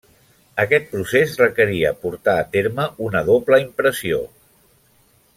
[0.61, 4.23] Aquest procés requeria portar a terme una doble impressió.